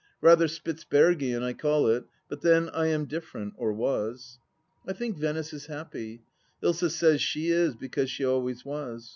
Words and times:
Rather 0.19 0.47
Spitzbergian 0.47 1.43
I 1.43 1.53
call 1.53 1.85
it; 1.85 2.05
but 2.27 2.41
then, 2.41 2.69
I 2.69 2.87
am 2.87 3.05
different— 3.05 3.53
or 3.59 3.71
was. 3.71 4.39
I 4.87 4.93
think 4.93 5.15
Venice 5.15 5.53
is 5.53 5.67
happy. 5.67 6.23
Ilsa 6.63 6.89
says 6.89 7.21
she 7.21 7.51
is, 7.51 7.75
because 7.75 8.09
she 8.09 8.25
always 8.25 8.65
was. 8.65 9.09